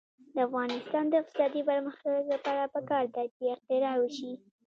[0.35, 4.31] د افغانستان د اقتصادي پرمختګ لپاره پکار ده چې اختراع وشي.